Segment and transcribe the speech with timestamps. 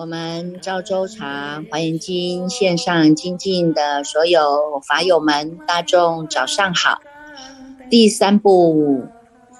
[0.00, 7.02] 我们赵州茶华严经线上精进的所有法友们，大众早上好。
[7.90, 9.04] 第三部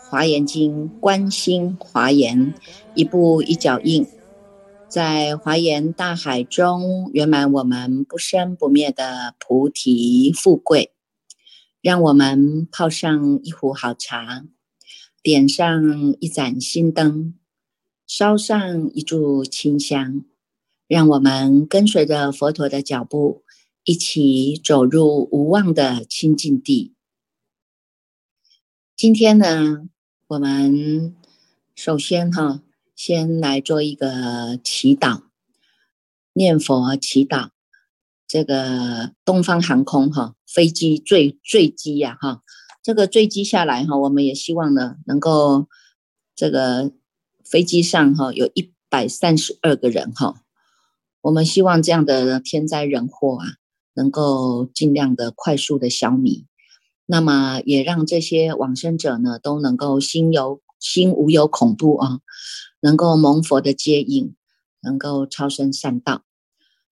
[0.08, 2.54] 华严经，观心华严，
[2.94, 4.06] 一步一脚印，
[4.88, 10.94] 在华严大海中圆满我们不生不灭的菩提富贵。
[11.82, 14.46] 让我们泡上一壶好茶，
[15.22, 17.34] 点上一盏心灯。
[18.06, 20.24] 烧上一炷清香，
[20.90, 23.44] 让我们跟随着佛陀的脚步，
[23.84, 26.96] 一起走入无望的清净地。
[28.96, 29.88] 今天呢，
[30.26, 31.14] 我们
[31.76, 32.60] 首先哈，
[32.96, 35.22] 先来做一个祈祷，
[36.32, 37.50] 念佛祈祷。
[38.26, 42.42] 这个东方航空哈，飞机坠坠机呀哈，
[42.82, 45.68] 这个坠机下来哈，我们也希望呢，能够
[46.34, 46.90] 这个。
[47.42, 50.44] 飞机上哈有一百三十二个人哈，
[51.22, 53.46] 我们希望这样的天灾人祸啊，
[53.94, 56.46] 能够尽量的快速的消弭，
[57.06, 62.20] 那么也让这些往生者呢都能够心有心无有恐怖啊，
[62.80, 64.34] 能够蒙佛的接引，
[64.80, 66.22] 能够超生善道。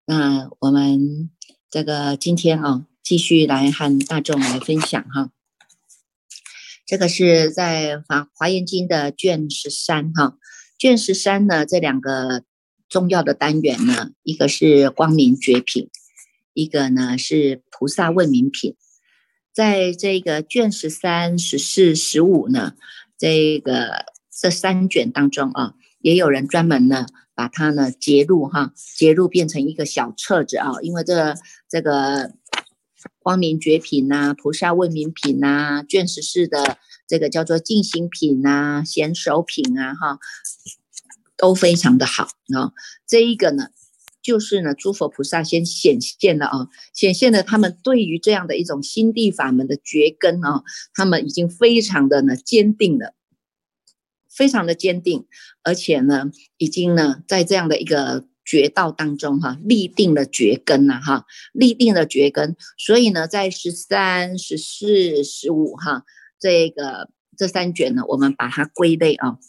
[0.06, 1.30] 那我们
[1.70, 5.30] 这个今天啊，继续来和大众来分享哈。
[6.88, 10.38] 这个是在《华华严经》的卷十三哈，
[10.78, 12.44] 卷十三呢，这两个
[12.90, 15.90] 重要的单元呢，一个是光明绝品，
[16.54, 18.76] 一个呢是菩萨问名品。
[19.54, 22.74] 在这个卷十三、十四、十五呢，
[23.18, 31.36] 这个这三卷当中啊，也有人专门呢把它呢截入哈，截入变成一个小册子啊，因为这
[31.70, 32.34] 这个。
[33.20, 40.20] 光明绝品呐，菩萨问名品呐，卷十四的这个叫做静心品呐，贤手品啊，哈，
[41.38, 42.24] 都非常的好
[42.54, 42.72] 啊。
[43.08, 43.70] 这一个呢，
[44.22, 50.64] 就是呢，诸佛菩萨先显现了啊，显现了他们对于这样的一种心地法门的绝根啊，
[50.94, 53.14] 他们已经非常的呢坚定了，
[54.30, 55.26] 非常的坚定，
[55.64, 58.28] 而且呢，已经呢在这样的一个。
[58.48, 66.04] 绝道当中哈，立定了绝根呐哈，立定了绝根，所以呢，在十三、十四、十五哈，
[66.40, 69.40] 这个这三卷呢，我们把它归类啊。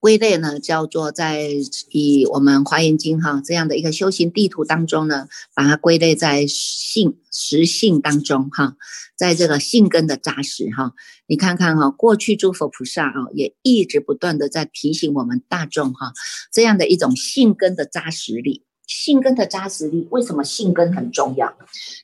[0.00, 1.50] 归类呢，叫做在
[1.90, 8.76] 以我们华严经哈这样的一个修行地图当中呢，把它归类在性实性当中哈，
[9.14, 10.94] 在这个性根的扎实哈，
[11.26, 16.14] 你看看哈，过去诸佛菩萨啊，也一直不断的在提醒我们大众哈，
[16.50, 21.54] 这样的一种性根的扎实力，性根的扎实力，为什么性根很重要？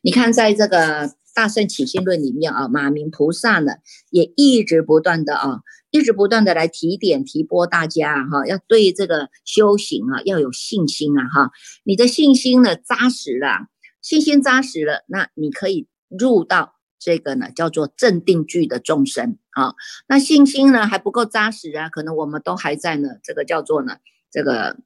[0.03, 3.73] 你看在这个大圣起信论里面啊，马明菩萨呢，
[4.11, 5.61] 也一直不断的啊。
[5.97, 11.51] 一直不断的来提点提拨大家哈，要对这个修行啊要有信心啊哈，
[11.85, 13.69] 你的信心呢扎实了，
[14.03, 19.75] 信心扎实了，那你可以入到这个呢叫做正定句的众生啊。
[20.07, 23.97] 那信心呢还不够扎实啊，可能我们都还在呢，这个叫做呢
[24.31, 24.77] 这个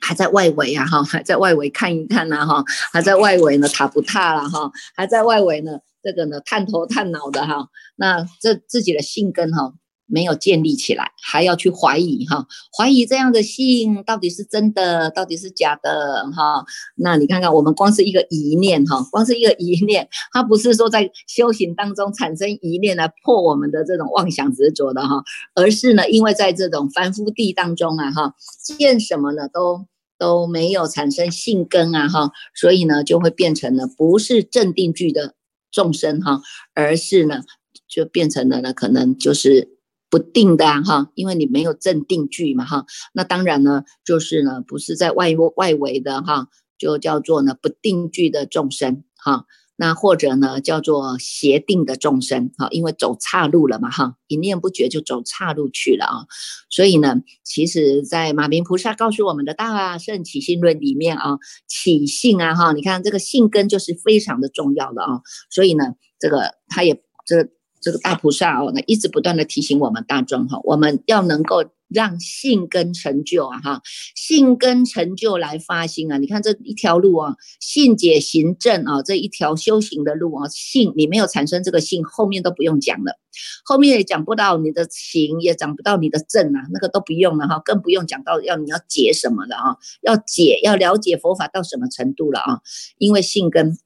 [0.00, 2.62] 还在外围啊哈，还在外围看一看呐哈，
[2.92, 5.80] 还在外围呢塔不塔了哈，还在外围呢。
[6.02, 9.74] 这个呢，探头探脑的哈，那这自己的性根哈
[10.06, 16.64] 没有建立起来，还要去怀疑哈，怀疑这样的性到底是真的，到底是假的哈？
[16.96, 25.22] 那你看看，我们光是一个疑念哈，光是一个疑念，它不是说在修行当中产生疑念来破我们的这种妄想执着的哈，
[25.54, 29.84] 而是呢，因为在这种凡夫地当中啊哈，见什么呢都
[30.16, 35.34] 都没有产生性根啊哈，所以呢就会变成了不是正定句的。
[35.70, 36.40] 众生哈，
[36.74, 37.42] 而是呢，
[37.86, 39.76] 就变成了呢，可能就是
[40.10, 46.48] 不定的哈，因为你没有正定句嘛哈，那当然呢，就是呢，不是在外外围的哈，
[46.78, 49.44] 就叫做呢不定句的众生哈。
[49.80, 56.26] 那或者呢，叫做邪定的众生，哈，因为走岔路了嘛，哈，一念不绝就走岔路去了啊，
[56.68, 61.38] 所以呢，其实，在马明菩萨告诉我们的《大圣起信论》里面啊，
[61.68, 67.48] 起信啊，哈，你看这个信根就是非常的重要的啊，所以呢，这个他也这
[67.80, 71.64] 这个大菩萨哦，那一直不断的提醒我们大众哈，我们要能够。
[71.88, 73.82] 让性根成就啊，哈，
[74.14, 76.18] 性根成就来发心啊！
[76.18, 83.18] 你看这一条路啊，性解行正啊，这一条修行的路啊，性你没有产生这个性，后面都不用讲了，
[83.64, 92.60] 后面也讲不到你的行，也讲不到你的正啊，那个都不用了哈，更不用讲到要你要解什么了啊，要解要了解佛法到什么程度了啊？
[92.98, 93.78] 因为性根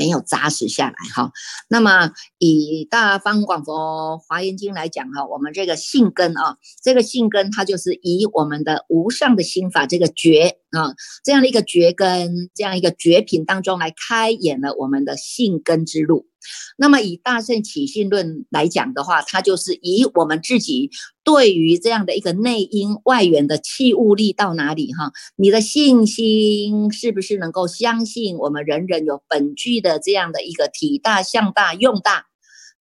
[0.00, 1.30] 没有扎实下来哈。
[1.68, 10.94] 那么以大方广佛华严经来讲哈，我们这个性根啊，这个性根它就是以我们的无上的心法这个觉啊，
[11.24, 16.26] 这样的一个觉根，这样一个绝品当中来开演了我们的性根之路。
[16.78, 20.90] 那么以大圣起信论来讲的话，它就是以我们自己
[21.22, 32.29] 对于这样的一个内因外缘的器物力到哪里哈，你的信心是不是能够相信我们人人有本具的这样的一个体大、相大、用大？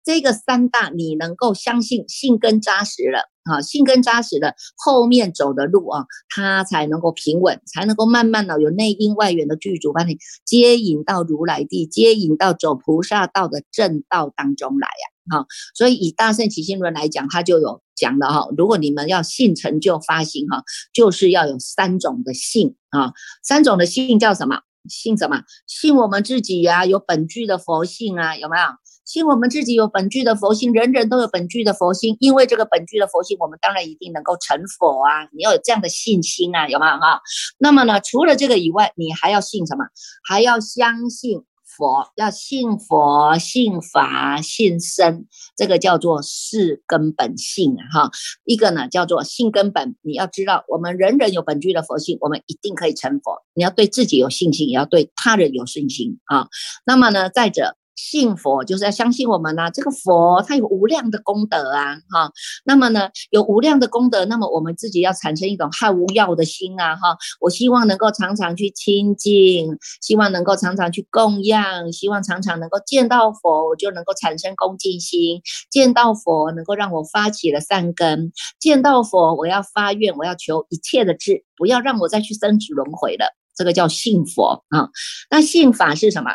[0.09, 15.45] 这个三大，你能够相信信根扎实了啊，信根扎实了，后面走的路啊，它才能够平稳，才能够慢慢的有内因外缘的具足，把你接引到如来地，接引到走菩萨道的正道当中来呀，哈，
[15.75, 23.13] 所以以大圣起信论来讲，它就有讲的哈，如果你们要信成就发心哈，就是要有三种的信啊，
[23.43, 24.61] 三种的信叫什么？
[24.89, 25.43] 信什么？
[25.67, 28.63] 信我们自己呀，有本具的佛性啊，有没有？
[29.09, 35.27] 信我们自己有本具的佛性，人人都有本具的佛性，因为这个本具的佛性，我们当然一定能够成佛啊！
[35.33, 37.19] 你要有这样的信心啊，有没有哈？
[37.57, 39.85] 那么呢，除了这个以外，你还要信什么？
[40.23, 45.25] 还要相信佛，要信佛、信法、信身，
[45.57, 48.11] 这个叫做是根本性啊哈。
[48.45, 53.41] 一个呢叫做信根本，你要知道，我们人人有本具的佛性，我们一定可以成佛。
[53.55, 56.47] 你要对自己有信心，也要对他人有信心啊。
[56.85, 57.75] 那么呢，再者。
[58.01, 62.31] 信佛就是要相信我们呐，这个佛它有无量的功德啊，哈，
[62.63, 69.67] 那么呢有无量的功德，那么我们自己要产生一种害无药的心啊，哈，我希望能够常常去亲近，
[70.01, 84.87] 希望能够常常去供养，希望常常能够见到佛，我就能够产生恭敬心，见到佛能够让我发起了善根，见到佛我要发愿，我要求一切的智，不要让我再去生死轮回了，这个叫信佛啊，
[85.29, 86.31] 那信法是什么？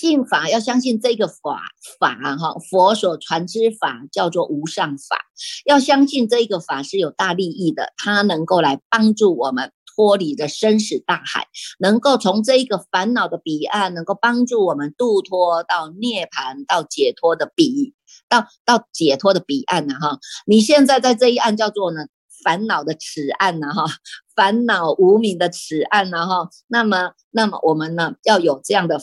[0.00, 1.60] 信法要相信这个法
[1.98, 5.26] 法哈，佛所传之法叫做无上法，
[5.66, 11.48] 要相信这个法是有大利益的，它能够来帮助我们脱离的生死大海，
[11.78, 17.92] 能够从这一个烦恼的彼岸，能够帮助我们渡脱到涅槃，到解脱的彼，
[18.26, 20.18] 到到解脱的彼岸呢哈。
[20.46, 22.06] 你现在在这一岸叫做呢
[22.42, 23.84] 烦恼的此岸呢哈，
[24.34, 26.48] 烦恼无名的此岸呢哈。
[26.68, 28.98] 那么那么我们呢要有这样的。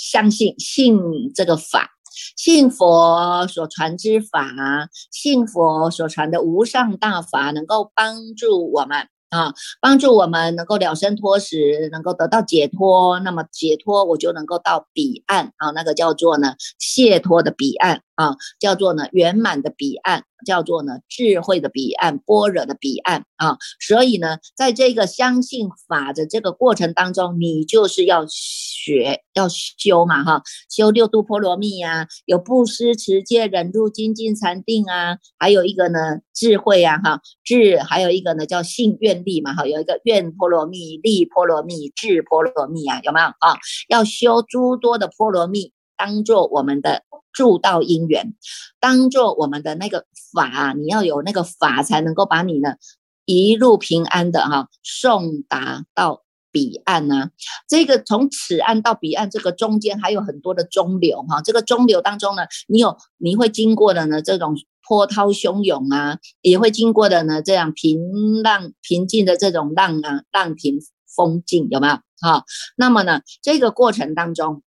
[0.00, 0.98] 相信信
[1.34, 1.90] 这个法，
[2.36, 11.56] 信佛所传之法，信佛所传的无上大法，能够帮助我们啊，帮助我们能够了生脱死，
[11.92, 13.20] 能够得到解脱。
[13.20, 20.24] 那么解脱，我就能够到彼岸啊，那个叫做呢解脱的彼岸啊，叫做呢圆满的彼岸。
[20.46, 43.58] 叫做呢智慧的彼岸，般若的彼岸啊，所以呢，在这个相信法的这个过程当中，你就是要学要修嘛哈，修六度波罗蜜呀，有布施、持戒、忍辱、精进、禅定啊，还有一个呢智慧啊哈智，还有一个呢叫信愿力嘛哈，有一个愿波罗蜜、力波罗蜜、智波罗蜜啊，有没有啊？
[43.90, 47.04] 要修诸多的波罗蜜，当做我们的。
[47.32, 48.34] 助道因缘，
[48.80, 50.04] 当做我们的那个
[50.34, 52.74] 法，你要有那个法，才能够把你呢
[53.24, 57.30] 一路平安的哈送达到彼岸呢。
[57.68, 61.40] 这个从此岸到彼岸，这个中间还有很多的中流哈。
[61.40, 64.56] 这个中流当中呢，你有你会经过的呢这种
[64.88, 70.80] 波涛汹涌啊，也会经过的呢这样平浪平静的这种浪啊浪平
[71.14, 71.94] 风静，有没有？
[72.20, 72.44] 哈，
[72.76, 74.64] 那么呢这个过程当中。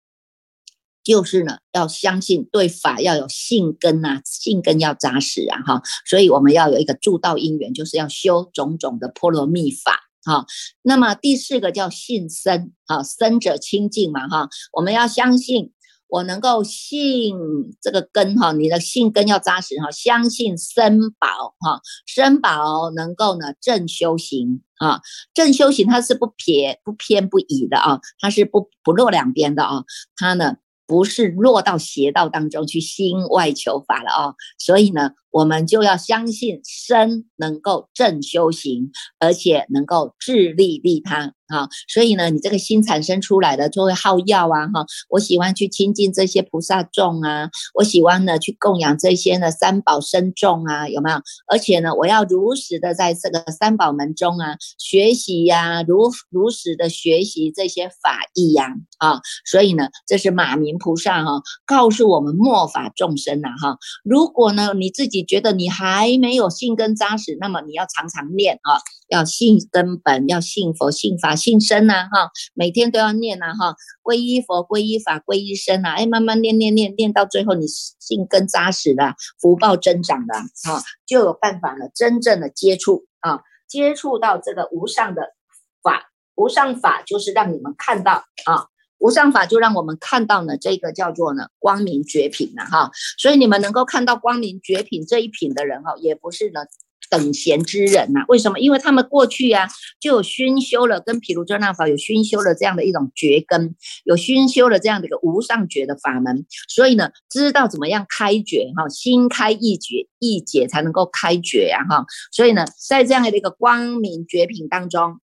[1.03, 10.45] 就是呢，要相信对法要有信根呐，信根要扎实啊，哈，所以我们要有一个助道因缘，就是要修种种的波罗蜜法，哈。
[10.81, 15.74] 那么第四个叫信生，哈，生者清净嘛，哈，我们要相信，
[16.07, 17.36] 我能够信
[17.81, 25.01] 这个根，哈，你的信根要扎实，哈，相信生宝，哈，生宝能够呢正修行，啊，
[25.33, 29.83] 正修行它是不偏不偏不倚的啊，它是不不落两边的啊，
[30.15, 30.55] 它呢。
[30.93, 35.09] 不是落到邪道当中去心外求法了啊，所以呢。
[35.33, 41.67] 我们就要相信身能够正修行，而且能够自利利他啊！
[41.87, 44.67] 所以呢，你这个心产生出来的就会好药啊！
[44.67, 51.17] 哈，我喜欢去亲近这些菩萨众啊，我喜欢呢去供养这些呢三宝身众啊，有没有？
[51.47, 59.19] 而且呢，我要如实的在这个三宝门中啊学习呀，如如实的学习这些法义呀啊！
[59.49, 65.22] 所以呢，这是马明菩萨哈告诉我们末法众生呐哈，如果呢你自己。
[65.23, 85.33] 觉得你还没有信根扎实，那么你要常常念啊，要信根本，要信佛、信法、信身呐，哈，每天都要念呐，哈，皈依佛、皈依法、皈依身呐，哎，慢慢念念念，念到最后你信根扎实了，福报增长了，哈，就有办法了，真正的接触啊，接触到这个无上的
[85.81, 88.67] 法，无上法就是让你们看到啊。
[89.03, 96.62] 无上法就让我们看到了，这个叫做呢光明绝品了哈，所以你们能够看到光明绝品这一品的人哈，也不是呢
[97.10, 98.22] 等闲之人呐。
[98.29, 98.60] 为什么？
[98.60, 99.67] 因为他们过去啊
[100.00, 112.05] 就有熏修了，跟毗卢遮那法有熏修了这样的一种绝根，有熏修了这样的一个无上绝的法门，所以呢知道怎么样开绝哈，心开意绝意解才能够开绝呀哈。
[112.31, 115.19] 所以呢在这样的一个光明绝品当中。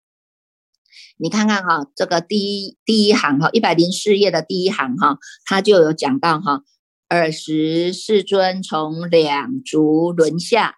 [1.17, 6.63] 你看看哈，这个第一第一行哈，一百零四页的第一行哈，它就有讲到哈，
[7.07, 10.75] 尔时世尊从两足轮下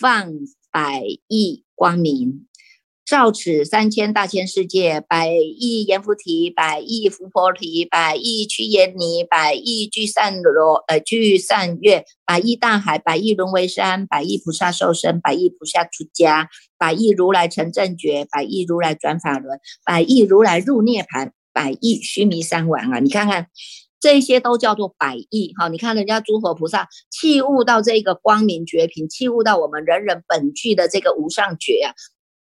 [0.00, 0.32] 放
[0.70, 2.46] 百亿光明。
[3.04, 23.00] 照此三千大千世界，百亿阎浮提，百亿浮婆提，百亿屈延尼，百亿聚散罗，呃，聚散月，百亿大海，百亿轮回山，百亿菩萨受身，百亿菩萨出家，百亿如来成正觉，百亿如来转法轮，百亿如来入涅盘，百亿须弥山王啊！
[23.00, 23.48] 你看看，
[24.00, 25.68] 这些都叫做百亿哈！
[25.68, 31.92] 你看人家诸佛菩萨器悟到这个光明绝品，器悟到我们人人本具的这个无上觉啊！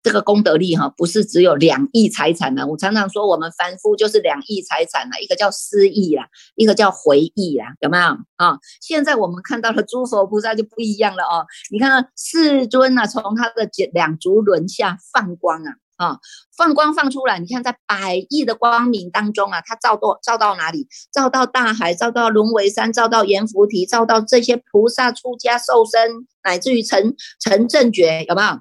[0.02, 2.66] 这个功德力哈，不是只有两亿财产呢。
[2.66, 8.04] 我常常说，我们凡夫就是两亿财产了，一个叫思忆啦，一个叫回忆啦，有没有
[8.38, 8.58] 啊？
[8.82, 11.46] 现在我们看到了诸佛菩萨就不一样了哦。
[11.70, 16.20] 你看世尊啊，从他的两足轮下放光啊，啊，
[16.56, 20.88] 放光放出来，你看在百亿的光明当中啊，它照到照到哪里？
[21.12, 28.60] 照到大海，照到龙尾山，照到阎浮提，照到这些菩萨出家受身，乃至于成成正觉，有没有？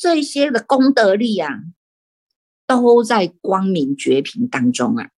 [0.00, 1.60] 这些的功德力啊，
[2.66, 5.10] 都在光明绝品当中啊。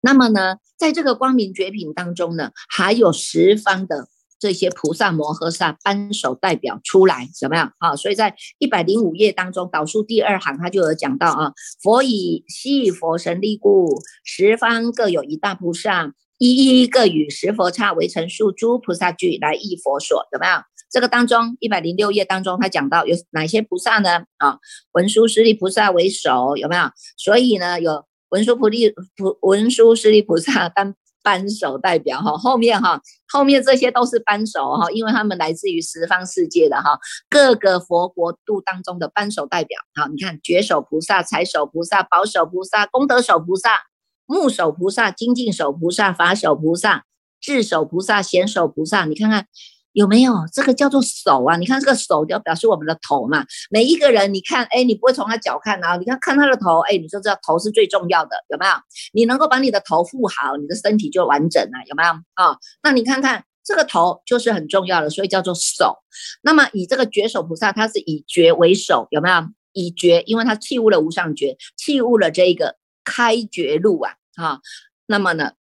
[0.00, 4.08] 那么呢，在这个光明绝品当中呢，还有十方的
[4.40, 7.94] 这些菩萨摩诃萨扳手代表出来，怎么样啊？
[7.94, 20.64] 所以在一百零五页当中，导数第二行，他就有讲到啊，佛以悉佛神力故，十方各有一大菩萨，一一各与十佛刹为成数诸菩萨聚来忆佛所，怎么样？
[20.94, 24.26] 这个当中一百零六页当中，他讲到有哪些菩萨呢？
[24.36, 24.58] 啊，
[24.92, 26.84] 文殊师利菩萨为首，有没有？
[27.16, 32.36] 所以呢，有文殊菩利菩文殊师利菩萨当扳手代表哈。
[32.36, 36.96] 后面哈，后面这些都是扳手哈，因为他们来自于十方世界的哈，
[37.28, 39.80] 各个佛国度当中的扳手代表。
[39.96, 43.82] 好，你看觉手菩萨、财手菩萨、宝手菩萨、功德手菩萨、
[44.26, 47.04] 木手菩萨、精进手菩萨、法手菩萨、
[47.40, 49.48] 智手菩萨、贤手菩萨，你看看。
[49.94, 51.56] 有没有这个叫做手啊？
[51.56, 53.46] 你看这个手就表示我们的头嘛。
[53.70, 55.96] 每一个人，你看，哎，你不会从他脚看啊？
[55.96, 58.72] 你看看他的头，哎，你就知道头是最重要的，有没有？
[59.12, 62.58] 你能够把你的头护好，你的身体就完整了，有没有啊？
[62.82, 65.98] 那你看看这个头就是很重要的，所以叫做手。
[66.42, 69.36] 那么以这个觉手菩萨，他是以觉为首，有没有？
[69.72, 74.58] 以觉，因为他弃悟了无上觉，弃悟了这一个开觉路啊，啊，
[75.06, 75.52] 那么呢，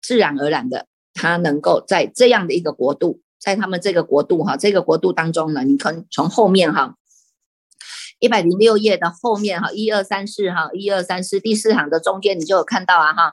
[0.00, 3.21] 自然而然的，他能够在这样的一个国度。
[3.42, 6.94] 在他们这个国度哈，这个国度当中呢，你看从后面哈，
[8.20, 13.32] 一百零六页的后面哈，一二三四哈，一二三四第四行的中间，你就有看到啊哈，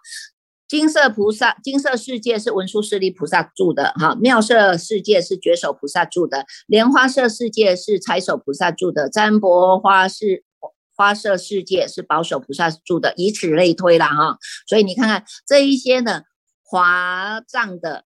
[0.67, 10.43] 金色菩萨，金色世界是文殊师利菩萨住的哈，妙色世界是觉手菩萨住的，莲花色世界是财手菩萨住的，占卜花是
[10.95, 16.23] 花色世界是保守菩萨住的，以此类推了哈，所以你看看这一些呢，
[16.63, 18.05] 华藏的。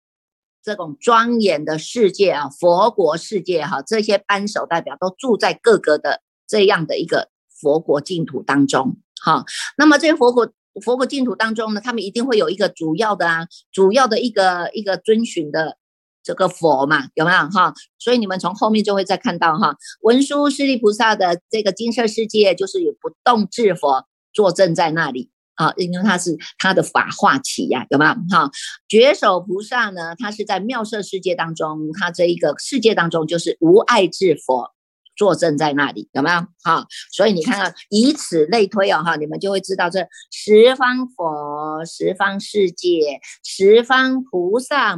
[0.64, 7.28] 这种庄严的世界啊，佛国世界哈，这些扳手代表都住在各个的这样的一个
[7.60, 9.44] 佛国净土当中哈。
[9.76, 10.50] 那么这些佛国
[10.82, 15.76] 佛国净土当中呢，他们一定会有一个主要的啊，主要的一个一个遵循的
[16.22, 17.74] 这个佛嘛，有没有哈？
[17.98, 25.30] 所以你们从后面就会再看到哈，文殊师利菩萨的这个金色世界，就是有不动智佛坐镇在那里。
[25.54, 28.12] 啊，因为他是他的法化起呀，有没有？
[28.30, 28.50] 哈，
[28.88, 34.72] 觉手菩萨呢，他是在妙色世界当中，他这一个世界当中就是无爱智佛
[35.16, 36.40] 坐镇在那里，有没有？
[36.62, 44.96] 哈，所以你看看，以此类推哦，哈，你们就会知道这十方佛、十方世界、十方菩萨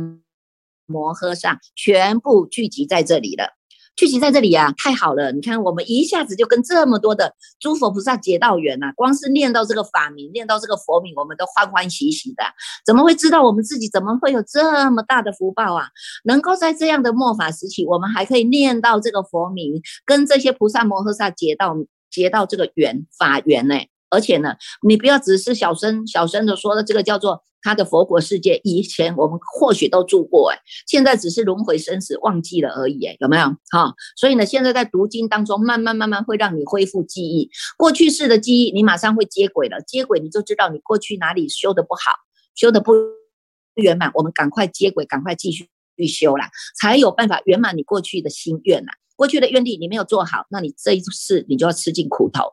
[0.87, 3.57] 摩诃萨全部聚集在这里了。
[3.97, 5.33] 聚集在这里啊，太好了！
[5.33, 8.93] 你看，我们一下子就跟这么多的诸佛菩萨结道缘呐。
[8.95, 12.45] 光是念到这个法名，念到这个佛名，我们都欢欢喜喜的。
[12.85, 15.89] 怎么会知道我们自己怎么会有这么大的福报啊？
[16.25, 21.75] 能够在这样的末法时期，我们还可以念到这个佛名，跟这些菩萨摩诃萨结到
[22.11, 23.77] 结到这个缘法缘呢？
[24.11, 24.55] 而且呢，
[24.87, 27.43] 你不要只是小声小声的说的这个叫做。
[27.63, 33.47] 他的佛国世界，以前我们或许都住过，哎，现在只是轮回生死忘记了而已，哎，有没有？
[33.73, 42.13] 哈，所以呢，现在在读经当中，慢慢慢慢会让你恢复记忆，过去式的记忆，你马上会接轨了，接轨你就知道你过去哪里修的不好，
[42.55, 42.93] 修的不
[43.75, 46.49] 圆满，我们赶快接轨，赶快继续去修啦，
[46.81, 48.93] 才有办法圆满你过去的心愿呐。
[49.17, 52.45] 过去的愿力你没有做好，那你这一次你就要吃尽苦头。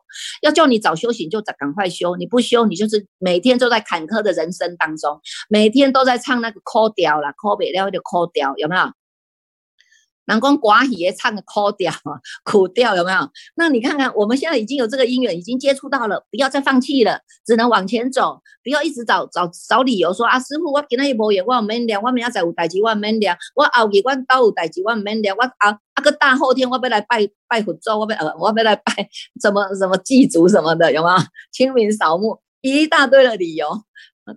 [0.42, 8.82] 要叫你早修行就早赶快修，你不修你就是每天都在坎坷的人生当中，每天都在唱那个哭调啦，苦不了的哭调，有没有？
[10.26, 11.92] 南宫寡喜唱个苦调，
[12.44, 13.18] 苦调有没有？
[13.56, 29.08] 那你看看，我们现在已经有这个姻缘，已经接触到了，不要再放弃了，只能往前走，不要一直找找找理由说啊，师傅，我今日无缘，我唔免了，我明仔载有代志，我唔免了，我后日我都有代志，我唔免了，我啊啊个大后天我要来拜拜佛祖，我要呃我要来拜
[29.40, 31.16] 什么什么祭祖什么的，有吗？
[31.52, 33.68] 清明扫墓一大堆的理由。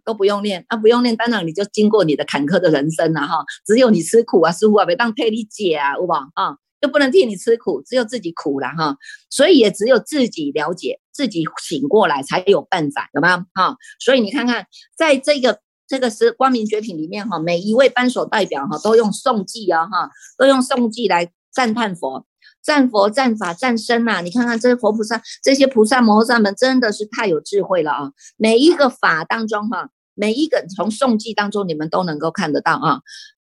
[0.04, 3.44] 都不用练，啊，不用练，当然你就经过你的坎坷的人生了哈。
[3.66, 6.58] 只有你吃苦啊，师傅啊，别当替你解啊，有不啊？
[6.82, 8.96] 又不能替你吃苦，只有自己苦了哈。
[9.30, 13.78] 所以也只有自己了解，自己醒过来才有办法，有吗哈？
[14.00, 22.28] 所以你看看，在这个这个是光明绝品里面哈，每一位班所代表哈，都用颂记啊哈，都用颂记来赞叹佛。
[22.68, 24.20] 战佛、战法、战身呐！
[24.20, 28.12] 你看看这些佛菩萨、这些菩萨摩诃萨们，真的是太有智慧了啊！
[28.36, 33.00] 每一个法当中哈，每一个从颂记当中，你们都能够看得到啊。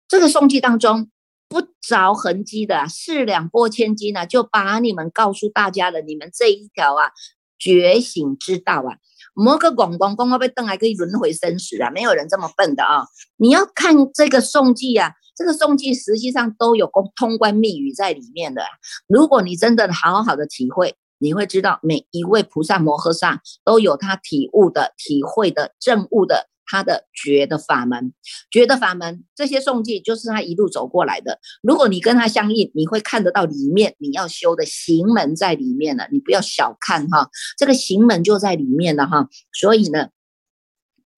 [0.08, 1.10] 这个颂记当中
[1.48, 7.10] 不着痕迹的四两拨千斤呢，就把你们告诉大家了，你们这一条啊
[7.58, 8.98] 觉醒之道啊，
[9.34, 13.08] 摩个广光光会被邓来可以轮回生死啊，没有人这么笨的啊！
[13.38, 15.14] 你要看这个颂记啊。
[15.40, 18.62] 这个诵记实际上都有通通关密语在里面的。
[19.08, 28.12] 如果你真的好好的体会，你会知道每一位菩萨摩诃萨都有他体悟的、体会的、证悟的他的觉的法门。
[28.52, 31.40] 觉的法门，这些诵记就是他一路走过来的。
[31.64, 36.10] 如果你跟他相应，你会看得到里面你要修的行门在里面了。
[36.12, 39.30] 你不要小看哈，这个行门就在里面了哈。
[39.58, 40.10] 所以呢。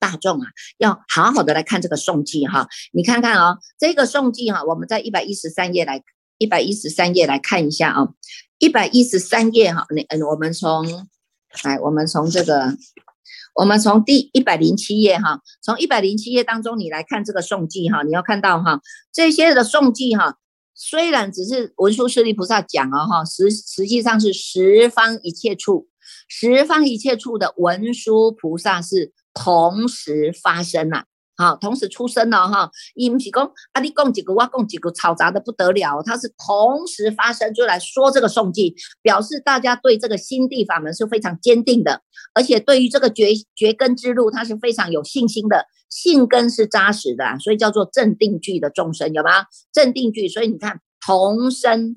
[0.01, 0.47] 大众啊，
[0.79, 6.01] 要好好的来看这个宋记哈，你看看啊，这个宋记哈，我们在一百一十三页来
[6.39, 8.07] 一百一十三页来看一下啊，
[8.57, 11.07] 一百一十三页哈，那嗯，我们从
[11.63, 12.75] 来我们从这个，
[13.53, 18.81] 我们从第一百零七页哈，从一百零七页当中你来看这个宋记哈，你要看到哈，
[19.13, 20.37] 这些的宋记哈，
[20.73, 25.87] 虽然只是文殊师利菩萨讲啊哈，实实际上是十方一切处，
[26.27, 29.13] 十方一切处的文殊菩萨是。
[29.33, 31.05] 同时发生呐，
[31.37, 32.69] 好，同时出生了哈。
[32.95, 36.03] 伊不是讲啊，你供几个，我供几个，嘈杂的不得了。
[36.03, 42.01] 它是同时发生出来说这个诵记，表示大家对这个心地法门是非常坚定的，
[42.33, 49.45] 而且对于这个绝绝根之路，它是非常有信心的，信根是扎实的，所以叫做镇定句的众生，有吗？
[49.71, 51.95] 镇定句，所以你看同生，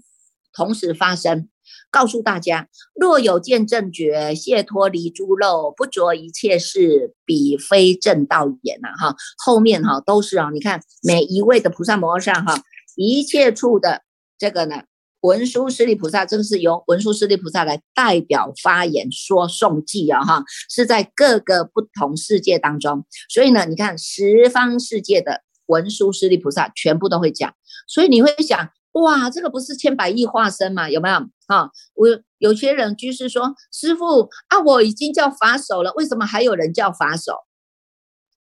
[0.53, 1.49] 同时发生。
[1.91, 8.89] 告诉大家，若有见正觉，解脱离诸漏，不着一切事，彼非正道也呐！
[8.99, 12.63] 哈，后面哈都是啊，你看每一位的菩萨摩诃萨哈，
[12.97, 14.03] 一切处的
[14.39, 14.83] 这个呢，
[15.21, 27.55] 文殊师利菩萨，这个是由文殊师利菩萨来代表发言说颂记啊哈，是在各个不同世界当中，所以呢，你看十方世界的文殊师利菩萨全部都会讲，
[27.87, 28.71] 所以你会想。
[28.95, 30.89] 哇，这个不是千百亿化身吗？
[30.89, 31.71] 有没有啊？
[31.95, 32.07] 我
[32.39, 37.33] 有些人居士说，师傅啊，我已经叫法手了，为什么还有人叫法手？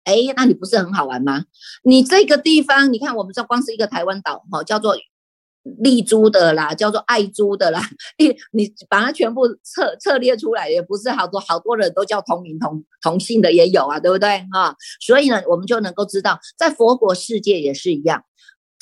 [0.04, 1.44] 哎，那你不是很好玩吗？
[1.84, 4.94] 你这个地方，你看我们这光是一个台湾岛，哈，叫做
[5.78, 7.80] 丽珠的啦，叫做爱珠的啦，
[8.18, 14.44] 你你把它全部测测列出来，也不是好多好多人都叫同名同同姓的也有啊，对不对？
[14.52, 18.24] 啊，所以呢，我们就能够知道，在佛国世界也是一样。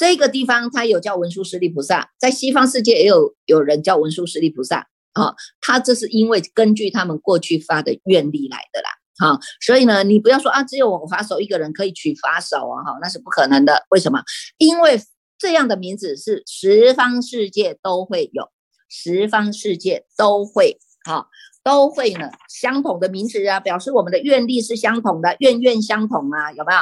[0.00, 5.34] 这个地方他有叫文殊师利菩萨，在西方世界也有有人叫文殊师利菩萨啊。
[5.60, 9.38] 他这是因为根据他们过去发的愿力来的啦，哈。
[9.60, 13.84] 所以呢，你不要说啊，只有我法手一个人可以取法手啊，哈，那是不可能的。
[13.90, 14.22] 为什么？
[14.56, 14.98] 因为
[15.38, 18.48] 这样的名字是十方世界都会有，
[18.88, 21.26] 十方世界都会哈，
[21.62, 26.80] 都会呢相同的名字啊，表示我们的愿力是相同的，愿愿相同啊，有没有？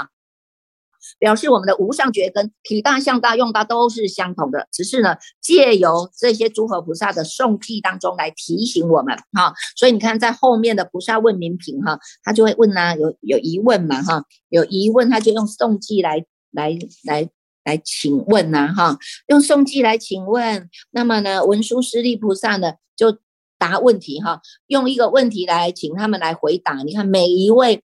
[1.18, 9.52] 表示我们的无上觉根体大、相大、用大都是相同的，只是呢借由这些诸佛菩萨的诵记当中来提醒我们哈。
[9.76, 17.28] 所以你看，在后面的菩萨问名品哈，他就会问呐，有有疑问嘛哈，有疑问他就用诵记来来来
[17.64, 20.68] 来请问呐哈，用诵记来请问。
[20.90, 23.18] 那么呢，文殊师利菩萨呢就
[23.58, 26.82] 答问题哈，用一个问题来请他们来回答。
[26.82, 27.82] 你看每一位。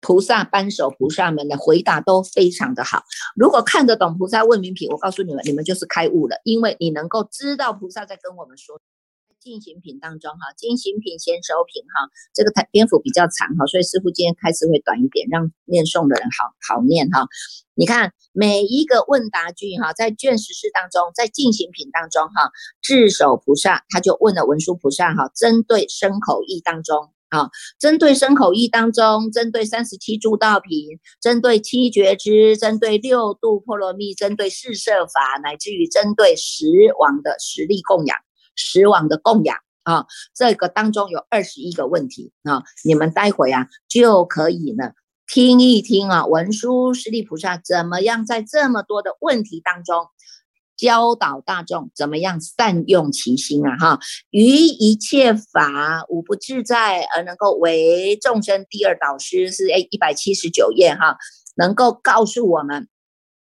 [0.00, 3.04] 菩萨扳手，菩萨们的回答都非常的好。
[3.36, 8.80] 如果看得懂菩萨问名品，我告诉你们，你们就是开悟了，因为你能够知道菩萨在跟我们说。
[9.40, 17.26] 进行品当中哈，进行品、先手品哈，这个篇幅比较长哈，所以师傅今天开始会短一点，让念诵的人好好念哈。
[17.72, 27.08] 你看每一个问答句哈，在卷十四当中，在进行品当中哈，智首菩萨他就问了文殊菩萨哈，针对身口意当中。
[27.30, 36.66] 啊，针对身口意当中，针对三十七诸道品，针对七觉支，针对六度波罗蜜，针对四摄法，乃至于针对十
[36.98, 38.18] 王的实力供养，
[38.56, 44.90] 十王的供养啊，这个当中有二十一个问题啊，你们待会啊就可以呢
[45.26, 50.06] 听一听啊，文殊师利菩萨怎么样在这么多的问题当中。
[50.80, 53.76] 教导大众怎么样善用其心啊！
[53.76, 61.18] 哈，于一切法无不自在，而能够为众生第二导师是诶一百七十九页哈，
[61.56, 62.88] 能够告诉我们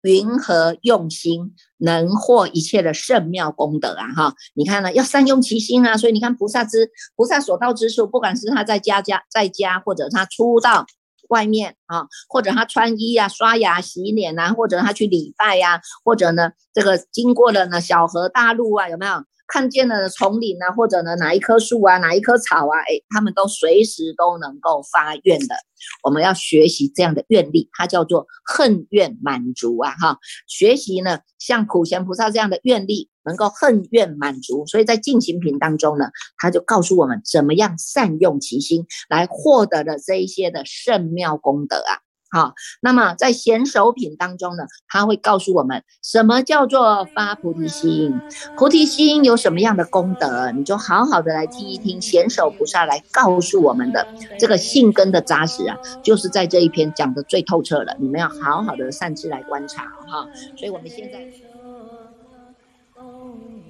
[0.04, 4.14] 云何用心能获一切的圣妙功德啊！
[4.14, 5.98] 哈，你看呢，要善用其心啊！
[5.98, 10.86] 所以你看菩萨之菩萨所到之处，不管是他在家家在家，或者他出道。
[11.30, 19.14] 外面啊，或者他穿衣呀、刷牙、洗脸呐，或者他去礼拜呀，或者呢，这个经过了呢小河大路啊，有没有？
[19.48, 25.56] 看见了丛林啊，或者呢哪一棵树啊，哪一棵草啊，哎，他们都随时都能够发愿的。
[26.02, 34.66] 我们要学习这样的愿力，它叫做恨愿满足啊，哈，学习呢像普贤菩萨这样的愿力，能够恨怨满足。
[34.68, 42.00] 所以在进行品当中呢，他就告诉我们怎么样善用其心来获得的这一些的圣妙功德啊。
[42.32, 48.20] 好，那么在贤手品当中呢，他会告诉我们什么叫做发菩提心，
[48.58, 54.06] 菩提心有什么样的功德，你就好好的来听一听贤手菩萨来告诉我们的
[54.38, 60.28] 这个性根的扎实啊，就是在这一篇讲的最透彻了，你们要好好的善知来观察哈。
[60.58, 61.45] 所以我们现在。
[63.36, 63.65] know